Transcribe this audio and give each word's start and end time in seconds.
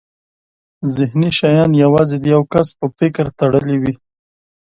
ذهني 0.95 1.29
شیان 1.39 1.71
یوازې 1.83 2.17
د 2.19 2.25
یو 2.35 2.43
کس 2.53 2.67
په 2.79 2.85
فکر 2.97 3.25
تړلي 3.39 3.77
وي. 3.81 3.93